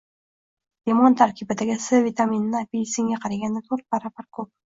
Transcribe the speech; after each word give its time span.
Limon 0.89 1.17
tarkibidagi 1.19 1.75
S 1.83 1.99
vitamini 2.07 2.59
apelsinga 2.63 3.21
qaraganda 3.27 3.63
to‘rt 3.71 3.87
baravar 3.97 4.29
ko‘p. 4.41 4.53